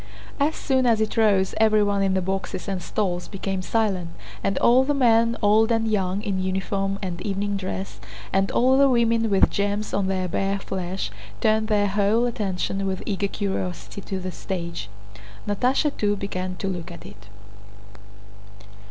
As 0.39 0.55
soon 0.55 0.87
as 0.87 0.99
it 0.99 1.15
rose 1.15 1.53
everyone 1.57 2.01
in 2.01 2.15
the 2.15 2.23
boxes 2.23 2.67
and 2.67 2.81
stalls 2.81 3.27
became 3.27 3.61
silent, 3.61 4.09
and 4.43 4.57
all 4.57 4.83
the 4.83 4.95
men, 4.95 5.37
old 5.43 5.71
and 5.71 5.87
young, 5.87 6.23
in 6.23 6.41
uniform 6.41 6.97
and 7.03 7.21
evening 7.21 7.55
dress, 7.55 7.99
and 8.33 8.49
all 8.51 8.79
the 8.79 8.89
women 8.89 9.29
with 9.29 9.51
gems 9.51 9.93
on 9.93 10.07
their 10.07 10.27
bare 10.27 10.57
flesh, 10.57 11.11
turned 11.39 11.67
their 11.67 11.85
whole 11.87 12.25
attention 12.25 12.87
with 12.87 13.03
eager 13.05 13.27
curiosity 13.27 14.01
to 14.01 14.19
the 14.19 14.31
stage. 14.31 14.89
Natásha 15.47 15.95
too 15.95 16.15
began 16.15 16.55
to 16.55 16.67
look 16.67 16.89
at 16.91 17.05
it. 17.05 17.27